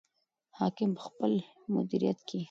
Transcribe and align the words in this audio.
حاکم 0.57 0.89
په 0.97 1.01
خپل 1.07 1.33
مدیریت 1.73 2.19
کې. 2.27 2.39